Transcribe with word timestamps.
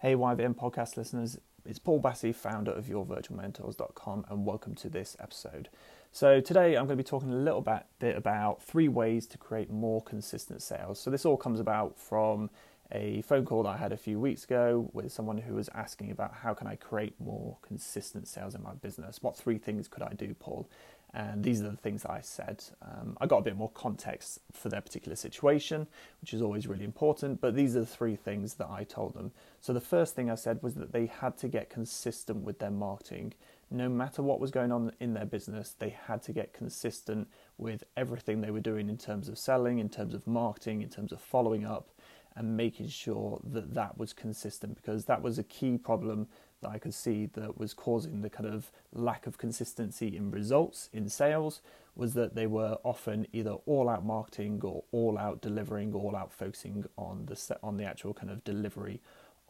Hey, 0.00 0.14
YVM 0.14 0.54
podcast 0.54 0.96
listeners, 0.96 1.40
it's 1.66 1.80
Paul 1.80 2.00
Bassey, 2.00 2.32
founder 2.32 2.70
of 2.70 2.84
YourVirtualMentors.com, 2.84 4.26
and 4.28 4.46
welcome 4.46 4.76
to 4.76 4.88
this 4.88 5.16
episode. 5.18 5.68
So, 6.12 6.40
today 6.40 6.76
I'm 6.76 6.86
going 6.86 6.96
to 6.96 7.02
be 7.02 7.02
talking 7.02 7.32
a 7.32 7.36
little 7.36 7.66
bit 7.98 8.16
about 8.16 8.62
three 8.62 8.86
ways 8.86 9.26
to 9.26 9.38
create 9.38 9.72
more 9.72 10.00
consistent 10.00 10.62
sales. 10.62 11.00
So, 11.00 11.10
this 11.10 11.26
all 11.26 11.36
comes 11.36 11.58
about 11.58 11.98
from 11.98 12.48
a 12.92 13.22
phone 13.22 13.44
call 13.44 13.64
that 13.64 13.70
I 13.70 13.76
had 13.76 13.90
a 13.92 13.96
few 13.96 14.20
weeks 14.20 14.44
ago 14.44 14.88
with 14.92 15.10
someone 15.10 15.38
who 15.38 15.54
was 15.54 15.68
asking 15.74 16.12
about 16.12 16.32
how 16.32 16.54
can 16.54 16.68
I 16.68 16.76
create 16.76 17.14
more 17.18 17.56
consistent 17.62 18.28
sales 18.28 18.54
in 18.54 18.62
my 18.62 18.74
business? 18.74 19.20
What 19.20 19.36
three 19.36 19.58
things 19.58 19.88
could 19.88 20.04
I 20.04 20.12
do, 20.12 20.32
Paul? 20.32 20.70
And 21.14 21.42
these 21.42 21.62
are 21.62 21.70
the 21.70 21.76
things 21.76 22.04
I 22.04 22.20
said. 22.20 22.62
Um, 22.82 23.16
I 23.20 23.26
got 23.26 23.38
a 23.38 23.42
bit 23.42 23.56
more 23.56 23.70
context 23.70 24.40
for 24.52 24.68
their 24.68 24.82
particular 24.82 25.16
situation, 25.16 25.86
which 26.20 26.34
is 26.34 26.42
always 26.42 26.66
really 26.66 26.84
important. 26.84 27.40
But 27.40 27.54
these 27.54 27.76
are 27.76 27.80
the 27.80 27.86
three 27.86 28.14
things 28.14 28.54
that 28.54 28.68
I 28.68 28.84
told 28.84 29.14
them. 29.14 29.32
So 29.60 29.72
the 29.72 29.80
first 29.80 30.14
thing 30.14 30.30
I 30.30 30.34
said 30.34 30.62
was 30.62 30.74
that 30.74 30.92
they 30.92 31.06
had 31.06 31.38
to 31.38 31.48
get 31.48 31.70
consistent 31.70 32.44
with 32.44 32.58
their 32.58 32.70
marketing. 32.70 33.32
No 33.70 33.88
matter 33.88 34.22
what 34.22 34.38
was 34.38 34.50
going 34.50 34.70
on 34.70 34.92
in 35.00 35.14
their 35.14 35.24
business, 35.24 35.74
they 35.78 35.90
had 35.90 36.22
to 36.24 36.32
get 36.32 36.52
consistent 36.52 37.28
with 37.56 37.84
everything 37.96 38.40
they 38.40 38.50
were 38.50 38.60
doing 38.60 38.88
in 38.88 38.98
terms 38.98 39.28
of 39.28 39.38
selling, 39.38 39.78
in 39.78 39.88
terms 39.88 40.14
of 40.14 40.26
marketing, 40.26 40.82
in 40.82 40.90
terms 40.90 41.12
of 41.12 41.20
following 41.20 41.64
up, 41.64 41.90
and 42.36 42.56
making 42.56 42.88
sure 42.88 43.40
that 43.42 43.74
that 43.74 43.98
was 43.98 44.12
consistent 44.12 44.76
because 44.76 45.06
that 45.06 45.22
was 45.22 45.38
a 45.38 45.42
key 45.42 45.76
problem 45.76 46.28
that 46.62 46.70
I 46.70 46.78
could 46.78 46.94
see 46.94 47.26
that 47.34 47.58
was 47.58 47.74
causing 47.74 48.22
the 48.22 48.30
kind 48.30 48.48
of 48.48 48.70
lack 48.92 49.26
of 49.26 49.38
consistency 49.38 50.16
in 50.16 50.30
results 50.30 50.88
in 50.92 51.08
sales 51.08 51.60
was 51.94 52.14
that 52.14 52.34
they 52.34 52.46
were 52.46 52.78
often 52.84 53.26
either 53.32 53.52
all 53.66 53.88
out 53.88 54.04
marketing 54.04 54.60
or 54.62 54.84
all 54.92 55.18
out 55.18 55.40
delivering, 55.40 55.94
all 55.94 56.14
out 56.14 56.32
focusing 56.32 56.84
on 56.96 57.26
the 57.26 57.58
on 57.62 57.76
the 57.76 57.84
actual 57.84 58.14
kind 58.14 58.30
of 58.30 58.44
delivery 58.44 59.00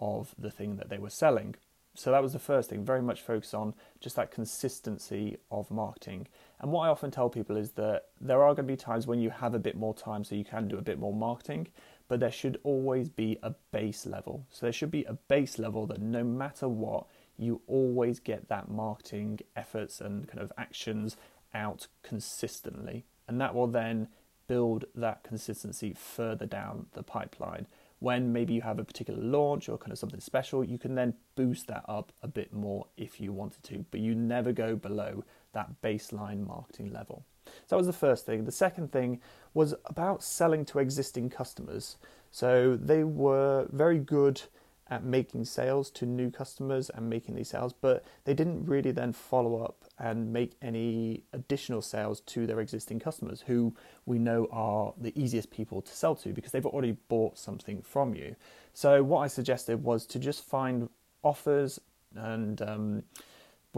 of 0.00 0.34
the 0.38 0.50
thing 0.50 0.76
that 0.76 0.88
they 0.88 0.98
were 0.98 1.10
selling. 1.10 1.54
So 1.94 2.12
that 2.12 2.22
was 2.22 2.32
the 2.32 2.38
first 2.38 2.70
thing, 2.70 2.84
very 2.84 3.02
much 3.02 3.22
focus 3.22 3.52
on 3.52 3.74
just 4.00 4.14
that 4.16 4.30
consistency 4.30 5.36
of 5.50 5.68
marketing. 5.68 6.28
And 6.60 6.70
what 6.70 6.82
I 6.82 6.88
often 6.88 7.10
tell 7.10 7.28
people 7.28 7.56
is 7.56 7.72
that 7.72 8.06
there 8.20 8.40
are 8.40 8.54
going 8.54 8.68
to 8.68 8.72
be 8.72 8.76
times 8.76 9.08
when 9.08 9.20
you 9.20 9.30
have 9.30 9.52
a 9.52 9.58
bit 9.58 9.76
more 9.76 9.94
time 9.94 10.22
so 10.22 10.36
you 10.36 10.44
can 10.44 10.68
do 10.68 10.78
a 10.78 10.82
bit 10.82 11.00
more 11.00 11.12
marketing, 11.12 11.66
but 12.08 12.20
there 12.20 12.32
should 12.32 12.58
always 12.64 13.08
be 13.08 13.38
a 13.42 13.54
base 13.70 14.06
level. 14.06 14.46
So 14.50 14.66
there 14.66 14.72
should 14.72 14.90
be 14.90 15.04
a 15.04 15.12
base 15.12 15.58
level 15.58 15.86
that 15.86 16.00
no 16.00 16.24
matter 16.24 16.68
what, 16.68 17.06
you 17.36 17.60
always 17.66 18.18
get 18.18 18.48
that 18.48 18.70
marketing 18.70 19.40
efforts 19.54 20.00
and 20.00 20.26
kind 20.26 20.40
of 20.40 20.52
actions 20.58 21.16
out 21.54 21.86
consistently. 22.02 23.04
And 23.28 23.40
that 23.40 23.54
will 23.54 23.66
then 23.66 24.08
build 24.48 24.86
that 24.94 25.22
consistency 25.22 25.92
further 25.92 26.46
down 26.46 26.86
the 26.94 27.02
pipeline. 27.02 27.66
When 28.00 28.32
maybe 28.32 28.54
you 28.54 28.62
have 28.62 28.78
a 28.78 28.84
particular 28.84 29.20
launch 29.20 29.68
or 29.68 29.76
kind 29.76 29.92
of 29.92 29.98
something 29.98 30.20
special, 30.20 30.64
you 30.64 30.78
can 30.78 30.94
then 30.94 31.14
boost 31.36 31.66
that 31.66 31.84
up 31.86 32.12
a 32.22 32.28
bit 32.28 32.52
more 32.52 32.86
if 32.96 33.20
you 33.20 33.32
wanted 33.32 33.62
to, 33.64 33.84
but 33.90 34.00
you 34.00 34.14
never 34.14 34.52
go 34.52 34.76
below 34.76 35.24
that 35.52 35.82
baseline 35.82 36.46
marketing 36.46 36.92
level. 36.92 37.24
So 37.66 37.76
that 37.76 37.76
was 37.76 37.86
the 37.86 37.92
first 37.92 38.26
thing. 38.26 38.44
The 38.44 38.52
second 38.52 38.92
thing 38.92 39.20
was 39.54 39.74
about 39.84 40.22
selling 40.22 40.64
to 40.66 40.78
existing 40.78 41.30
customers. 41.30 41.96
So 42.30 42.76
they 42.76 43.04
were 43.04 43.66
very 43.70 43.98
good 43.98 44.42
at 44.90 45.04
making 45.04 45.44
sales 45.44 45.90
to 45.90 46.06
new 46.06 46.30
customers 46.30 46.90
and 46.90 47.10
making 47.10 47.34
these 47.34 47.48
sales, 47.48 47.72
but 47.72 48.04
they 48.24 48.32
didn't 48.32 48.64
really 48.64 48.90
then 48.90 49.12
follow 49.12 49.62
up 49.62 49.84
and 49.98 50.32
make 50.32 50.52
any 50.62 51.24
additional 51.32 51.82
sales 51.82 52.20
to 52.20 52.46
their 52.46 52.60
existing 52.60 52.98
customers, 52.98 53.44
who 53.46 53.74
we 54.06 54.18
know 54.18 54.48
are 54.50 54.94
the 54.98 55.12
easiest 55.20 55.50
people 55.50 55.82
to 55.82 55.94
sell 55.94 56.14
to 56.14 56.30
because 56.30 56.52
they've 56.52 56.64
already 56.64 56.96
bought 57.08 57.36
something 57.36 57.82
from 57.82 58.14
you. 58.14 58.34
So, 58.72 59.02
what 59.02 59.20
I 59.20 59.26
suggested 59.26 59.82
was 59.82 60.06
to 60.06 60.18
just 60.18 60.44
find 60.44 60.88
offers 61.22 61.80
and 62.14 62.62
um, 62.62 63.02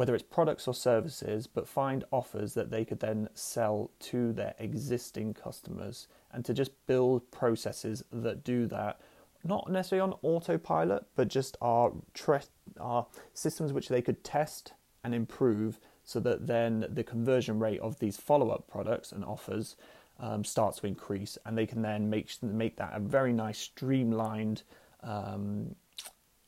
whether 0.00 0.14
it's 0.14 0.24
products 0.24 0.66
or 0.66 0.72
services, 0.72 1.46
but 1.46 1.68
find 1.68 2.04
offers 2.10 2.54
that 2.54 2.70
they 2.70 2.86
could 2.86 3.00
then 3.00 3.28
sell 3.34 3.90
to 3.98 4.32
their 4.32 4.54
existing 4.58 5.34
customers 5.34 6.08
and 6.32 6.42
to 6.42 6.54
just 6.54 6.70
build 6.86 7.30
processes 7.30 8.02
that 8.10 8.42
do 8.42 8.66
that, 8.66 8.98
not 9.44 9.70
necessarily 9.70 10.10
on 10.10 10.18
autopilot, 10.22 11.04
but 11.16 11.28
just 11.28 11.54
are, 11.60 11.92
tre- 12.14 12.40
are 12.80 13.06
systems 13.34 13.74
which 13.74 13.88
they 13.90 14.00
could 14.00 14.24
test 14.24 14.72
and 15.04 15.14
improve 15.14 15.78
so 16.02 16.18
that 16.18 16.46
then 16.46 16.86
the 16.88 17.04
conversion 17.04 17.58
rate 17.58 17.80
of 17.80 17.98
these 17.98 18.16
follow 18.16 18.48
up 18.48 18.66
products 18.70 19.12
and 19.12 19.22
offers 19.22 19.76
um, 20.18 20.42
starts 20.44 20.78
to 20.78 20.86
increase 20.86 21.36
and 21.44 21.58
they 21.58 21.66
can 21.66 21.82
then 21.82 22.08
make, 22.08 22.30
make 22.42 22.78
that 22.78 22.92
a 22.94 23.00
very 23.00 23.34
nice 23.34 23.58
streamlined 23.58 24.62
um, 25.02 25.74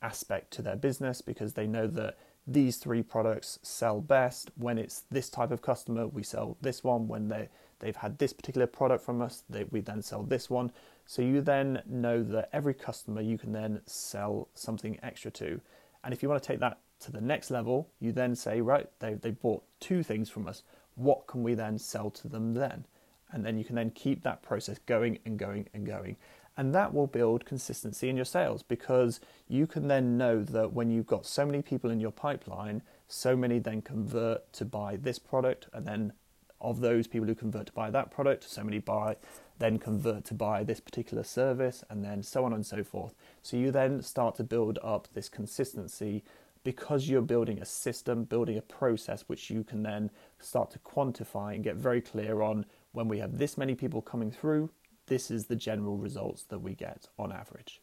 aspect 0.00 0.52
to 0.52 0.62
their 0.62 0.76
business 0.76 1.20
because 1.20 1.52
they 1.52 1.66
know 1.66 1.86
that 1.86 2.16
these 2.46 2.76
three 2.76 3.02
products 3.02 3.58
sell 3.62 4.00
best. 4.00 4.50
When 4.56 4.78
it's 4.78 5.04
this 5.10 5.28
type 5.28 5.50
of 5.50 5.62
customer, 5.62 6.06
we 6.06 6.22
sell 6.22 6.56
this 6.60 6.82
one. 6.82 7.08
When 7.08 7.28
they, 7.28 7.48
they've 7.78 7.96
had 7.96 8.18
this 8.18 8.32
particular 8.32 8.66
product 8.66 9.04
from 9.04 9.22
us, 9.22 9.44
they, 9.48 9.64
we 9.64 9.80
then 9.80 10.02
sell 10.02 10.22
this 10.22 10.50
one. 10.50 10.72
So 11.06 11.22
you 11.22 11.40
then 11.40 11.82
know 11.86 12.22
that 12.22 12.48
every 12.52 12.74
customer 12.74 13.20
you 13.20 13.38
can 13.38 13.52
then 13.52 13.80
sell 13.86 14.48
something 14.54 14.98
extra 15.02 15.30
to. 15.32 15.60
And 16.04 16.12
if 16.12 16.22
you 16.22 16.28
want 16.28 16.42
to 16.42 16.46
take 16.46 16.60
that 16.60 16.78
to 17.00 17.12
the 17.12 17.20
next 17.20 17.50
level, 17.50 17.88
you 18.00 18.12
then 18.12 18.34
say, 18.34 18.60
right, 18.60 18.88
they, 18.98 19.14
they 19.14 19.30
bought 19.30 19.62
two 19.80 20.02
things 20.02 20.30
from 20.30 20.48
us. 20.48 20.62
What 20.94 21.26
can 21.26 21.42
we 21.42 21.54
then 21.54 21.78
sell 21.78 22.10
to 22.10 22.28
them 22.28 22.54
then? 22.54 22.86
And 23.30 23.44
then 23.44 23.56
you 23.56 23.64
can 23.64 23.76
then 23.76 23.90
keep 23.90 24.22
that 24.22 24.42
process 24.42 24.78
going 24.86 25.18
and 25.24 25.38
going 25.38 25.68
and 25.72 25.86
going. 25.86 26.16
And 26.56 26.74
that 26.74 26.92
will 26.92 27.06
build 27.06 27.46
consistency 27.46 28.08
in 28.08 28.16
your 28.16 28.26
sales 28.26 28.62
because 28.62 29.20
you 29.48 29.66
can 29.66 29.88
then 29.88 30.18
know 30.18 30.42
that 30.42 30.72
when 30.72 30.90
you've 30.90 31.06
got 31.06 31.24
so 31.24 31.46
many 31.46 31.62
people 31.62 31.90
in 31.90 32.00
your 32.00 32.10
pipeline, 32.10 32.82
so 33.08 33.34
many 33.36 33.58
then 33.58 33.80
convert 33.80 34.52
to 34.54 34.64
buy 34.64 34.96
this 34.96 35.18
product, 35.18 35.68
and 35.72 35.86
then 35.86 36.12
of 36.60 36.80
those 36.80 37.06
people 37.06 37.26
who 37.26 37.34
convert 37.34 37.66
to 37.66 37.72
buy 37.72 37.90
that 37.90 38.10
product, 38.10 38.48
so 38.48 38.62
many 38.62 38.78
buy 38.78 39.16
then 39.58 39.78
convert 39.78 40.24
to 40.24 40.34
buy 40.34 40.62
this 40.64 40.80
particular 40.80 41.22
service, 41.22 41.84
and 41.88 42.04
then 42.04 42.22
so 42.22 42.44
on 42.44 42.52
and 42.52 42.66
so 42.66 42.84
forth. 42.84 43.14
So 43.42 43.56
you 43.56 43.70
then 43.70 44.02
start 44.02 44.34
to 44.36 44.44
build 44.44 44.78
up 44.82 45.08
this 45.14 45.28
consistency 45.28 46.22
because 46.64 47.08
you're 47.08 47.22
building 47.22 47.60
a 47.60 47.64
system, 47.64 48.24
building 48.24 48.56
a 48.56 48.62
process 48.62 49.24
which 49.26 49.50
you 49.50 49.64
can 49.64 49.82
then 49.82 50.10
start 50.38 50.70
to 50.70 50.78
quantify 50.78 51.54
and 51.54 51.64
get 51.64 51.76
very 51.76 52.00
clear 52.00 52.42
on 52.42 52.64
when 52.92 53.08
we 53.08 53.18
have 53.18 53.38
this 53.38 53.56
many 53.56 53.74
people 53.74 54.02
coming 54.02 54.30
through, 54.30 54.70
this 55.06 55.30
is 55.30 55.46
the 55.46 55.56
general 55.56 55.96
results 55.96 56.44
that 56.44 56.60
we 56.60 56.74
get 56.74 57.08
on 57.18 57.32
average. 57.32 57.80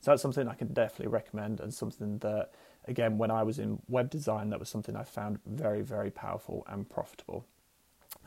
So 0.00 0.10
that's 0.10 0.22
something 0.22 0.48
I 0.48 0.54
can 0.54 0.72
definitely 0.72 1.08
recommend 1.12 1.60
and 1.60 1.72
something 1.72 2.18
that, 2.18 2.52
again, 2.86 3.18
when 3.18 3.30
I 3.30 3.42
was 3.42 3.58
in 3.58 3.80
web 3.88 4.10
design, 4.10 4.50
that 4.50 4.60
was 4.60 4.68
something 4.68 4.96
I 4.96 5.04
found 5.04 5.38
very, 5.46 5.82
very 5.82 6.10
powerful 6.10 6.66
and 6.68 6.88
profitable. 6.88 7.46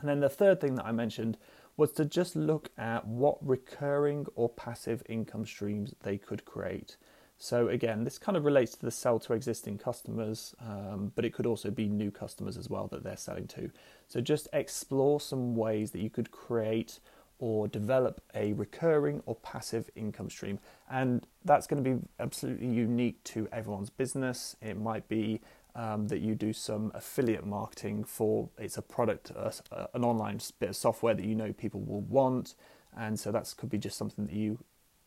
And 0.00 0.08
then 0.08 0.20
the 0.20 0.28
third 0.28 0.60
thing 0.60 0.74
that 0.76 0.86
I 0.86 0.92
mentioned 0.92 1.38
was 1.76 1.92
to 1.92 2.04
just 2.04 2.34
look 2.34 2.70
at 2.78 3.06
what 3.06 3.46
recurring 3.46 4.26
or 4.34 4.48
passive 4.48 5.02
income 5.08 5.46
streams 5.46 5.94
they 6.02 6.18
could 6.18 6.44
create. 6.44 6.96
So 7.38 7.68
again, 7.68 8.04
this 8.04 8.18
kind 8.18 8.36
of 8.36 8.46
relates 8.46 8.72
to 8.72 8.80
the 8.86 8.90
sell 8.90 9.18
to 9.20 9.34
existing 9.34 9.76
customers, 9.78 10.54
um, 10.58 11.12
but 11.14 11.24
it 11.24 11.34
could 11.34 11.44
also 11.44 11.70
be 11.70 11.86
new 11.86 12.10
customers 12.10 12.56
as 12.56 12.70
well 12.70 12.88
that 12.88 13.04
they're 13.04 13.16
selling 13.16 13.46
to. 13.48 13.70
So 14.08 14.22
just 14.22 14.48
explore 14.54 15.20
some 15.20 15.54
ways 15.54 15.90
that 15.90 16.00
you 16.00 16.08
could 16.08 16.30
create 16.30 16.98
or 17.38 17.68
develop 17.68 18.20
a 18.34 18.52
recurring 18.54 19.22
or 19.26 19.34
passive 19.36 19.90
income 19.94 20.30
stream. 20.30 20.58
And 20.90 21.26
that's 21.44 21.66
going 21.66 21.82
to 21.82 21.90
be 21.90 22.00
absolutely 22.18 22.68
unique 22.68 23.22
to 23.24 23.48
everyone's 23.52 23.90
business. 23.90 24.56
It 24.62 24.78
might 24.78 25.08
be 25.08 25.40
um, 25.74 26.08
that 26.08 26.20
you 26.20 26.34
do 26.34 26.52
some 26.52 26.90
affiliate 26.94 27.44
marketing 27.44 28.04
for 28.04 28.48
it's 28.58 28.78
a 28.78 28.82
product, 28.82 29.30
uh, 29.36 29.50
an 29.92 30.04
online 30.04 30.40
bit 30.58 30.70
of 30.70 30.76
software 30.76 31.14
that 31.14 31.24
you 31.24 31.34
know 31.34 31.52
people 31.52 31.80
will 31.80 32.00
want. 32.00 32.54
And 32.96 33.20
so 33.20 33.30
that 33.32 33.52
could 33.58 33.68
be 33.68 33.78
just 33.78 33.98
something 33.98 34.26
that 34.26 34.34
you 34.34 34.58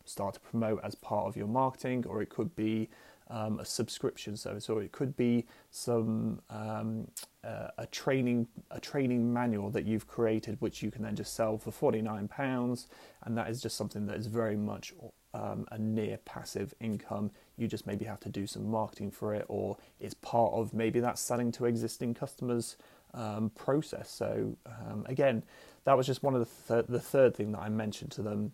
start 0.05 0.35
to 0.35 0.39
promote 0.39 0.83
as 0.83 0.95
part 0.95 1.27
of 1.27 1.35
your 1.35 1.47
marketing, 1.47 2.05
or 2.07 2.21
it 2.21 2.29
could 2.29 2.55
be 2.55 2.89
um, 3.29 3.59
a 3.59 3.65
subscription 3.65 4.35
service, 4.35 4.69
or 4.69 4.81
it 4.81 4.91
could 4.91 5.15
be 5.15 5.45
some 5.71 6.41
um, 6.49 7.07
uh, 7.43 7.69
a 7.77 7.85
training 7.87 8.47
a 8.71 8.79
training 8.79 9.33
manual 9.33 9.69
that 9.71 9.85
you've 9.85 10.07
created, 10.07 10.57
which 10.59 10.81
you 10.83 10.91
can 10.91 11.03
then 11.03 11.15
just 11.15 11.33
sell 11.33 11.57
for 11.57 11.71
forty 11.71 12.01
nine 12.01 12.27
pounds, 12.27 12.87
and 13.23 13.37
that 13.37 13.49
is 13.49 13.61
just 13.61 13.77
something 13.77 14.05
that 14.07 14.17
is 14.17 14.27
very 14.27 14.57
much 14.57 14.93
um, 15.33 15.65
a 15.71 15.77
near 15.77 16.17
passive 16.25 16.73
income. 16.79 17.31
You 17.57 17.67
just 17.67 17.85
maybe 17.85 18.05
have 18.05 18.19
to 18.21 18.29
do 18.29 18.47
some 18.47 18.69
marketing 18.69 19.11
for 19.11 19.33
it, 19.35 19.45
or 19.47 19.77
it's 19.99 20.15
part 20.15 20.53
of 20.53 20.73
maybe 20.73 20.99
that 20.99 21.19
selling 21.19 21.51
to 21.53 21.65
existing 21.65 22.13
customers 22.13 22.77
um, 23.13 23.51
process. 23.51 24.09
So 24.09 24.57
um, 24.65 25.05
again, 25.07 25.43
that 25.83 25.97
was 25.97 26.07
just 26.07 26.23
one 26.23 26.35
of 26.35 26.41
the 26.41 26.73
th- 26.73 26.87
the 26.87 26.99
third 26.99 27.35
thing 27.35 27.51
that 27.51 27.59
I 27.59 27.69
mentioned 27.69 28.11
to 28.11 28.21
them 28.21 28.53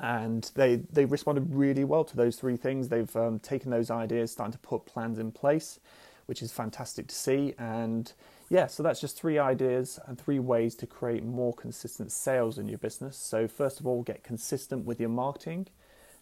and 0.00 0.50
they 0.54 0.76
they 0.92 1.04
responded 1.04 1.54
really 1.54 1.84
well 1.84 2.04
to 2.04 2.16
those 2.16 2.36
three 2.36 2.56
things. 2.56 2.88
They've 2.88 3.14
um, 3.16 3.38
taken 3.38 3.70
those 3.70 3.90
ideas, 3.90 4.32
starting 4.32 4.52
to 4.52 4.58
put 4.58 4.86
plans 4.86 5.18
in 5.18 5.30
place, 5.30 5.78
which 6.26 6.42
is 6.42 6.50
fantastic 6.50 7.08
to 7.08 7.14
see. 7.14 7.54
And 7.58 8.12
yeah, 8.48 8.66
so 8.66 8.82
that's 8.82 9.00
just 9.00 9.16
three 9.18 9.38
ideas 9.38 10.00
and 10.06 10.18
three 10.18 10.38
ways 10.38 10.74
to 10.76 10.86
create 10.86 11.22
more 11.24 11.52
consistent 11.52 12.10
sales 12.10 12.58
in 12.58 12.66
your 12.68 12.78
business. 12.78 13.16
So 13.16 13.46
first 13.46 13.78
of 13.78 13.86
all, 13.86 14.02
get 14.02 14.24
consistent 14.24 14.84
with 14.86 14.98
your 14.98 15.10
marketing. 15.10 15.68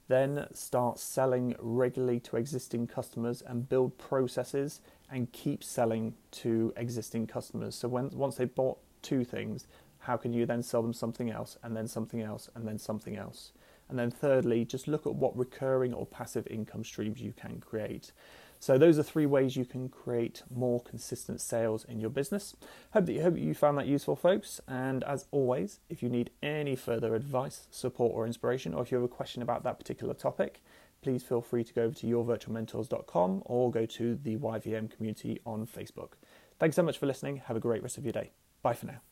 Then 0.08 0.46
start 0.54 0.98
selling 0.98 1.54
regularly 1.58 2.18
to 2.20 2.36
existing 2.36 2.86
customers 2.86 3.42
and 3.42 3.68
build 3.68 3.96
processes 3.98 4.80
and 5.10 5.30
keep 5.32 5.62
selling 5.62 6.14
to 6.32 6.72
existing 6.76 7.26
customers. 7.26 7.74
So 7.74 7.88
when 7.88 8.10
once 8.10 8.36
they've 8.36 8.54
bought 8.54 8.78
two 9.02 9.24
things, 9.24 9.66
how 10.08 10.16
can 10.16 10.32
you 10.32 10.46
then 10.46 10.62
sell 10.62 10.80
them 10.80 10.94
something 10.94 11.30
else 11.30 11.58
and 11.62 11.76
then 11.76 11.86
something 11.86 12.22
else 12.22 12.48
and 12.54 12.66
then 12.66 12.78
something 12.78 13.14
else? 13.14 13.52
And 13.90 13.98
then 13.98 14.10
thirdly, 14.10 14.64
just 14.64 14.88
look 14.88 15.06
at 15.06 15.14
what 15.14 15.36
recurring 15.36 15.92
or 15.92 16.06
passive 16.06 16.46
income 16.46 16.82
streams 16.82 17.20
you 17.20 17.34
can 17.36 17.60
create. 17.60 18.12
So 18.58 18.78
those 18.78 18.98
are 18.98 19.02
three 19.02 19.26
ways 19.26 19.54
you 19.54 19.66
can 19.66 19.90
create 19.90 20.42
more 20.50 20.80
consistent 20.80 21.42
sales 21.42 21.84
in 21.84 22.00
your 22.00 22.08
business. 22.08 22.56
Hope 22.94 23.04
that 23.04 23.12
you 23.12 23.22
hope 23.22 23.36
you 23.36 23.52
found 23.52 23.76
that 23.76 23.86
useful, 23.86 24.16
folks. 24.16 24.62
And 24.66 25.04
as 25.04 25.26
always, 25.30 25.80
if 25.90 26.02
you 26.02 26.08
need 26.08 26.30
any 26.42 26.74
further 26.74 27.14
advice, 27.14 27.66
support, 27.70 28.14
or 28.14 28.26
inspiration, 28.26 28.72
or 28.72 28.82
if 28.82 28.90
you 28.90 28.96
have 28.96 29.04
a 29.04 29.08
question 29.08 29.42
about 29.42 29.62
that 29.64 29.78
particular 29.78 30.14
topic, 30.14 30.62
please 31.02 31.22
feel 31.22 31.42
free 31.42 31.64
to 31.64 31.74
go 31.74 31.82
over 31.82 31.94
to 31.96 32.06
yourvirtualmentors.com 32.06 33.42
or 33.44 33.70
go 33.70 33.84
to 33.84 34.14
the 34.16 34.36
YVM 34.38 34.90
community 34.90 35.38
on 35.44 35.66
Facebook. 35.66 36.12
Thanks 36.58 36.76
so 36.76 36.82
much 36.82 36.96
for 36.96 37.04
listening. 37.04 37.42
Have 37.44 37.58
a 37.58 37.60
great 37.60 37.82
rest 37.82 37.98
of 37.98 38.04
your 38.04 38.12
day. 38.12 38.30
Bye 38.62 38.72
for 38.72 38.86
now. 38.86 39.07